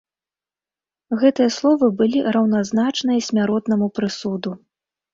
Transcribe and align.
Гэтыя 1.25 1.53
словы 1.57 1.91
былі 2.01 2.19
раўназначныя 2.39 3.19
смяротнаму 3.31 3.95
прысуду. 4.01 4.61